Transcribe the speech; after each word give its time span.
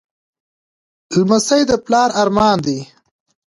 لمسی 1.15 1.61
د 1.69 1.71
پلار 1.85 2.09
ارمان 2.21 2.57
دی. 2.65 2.79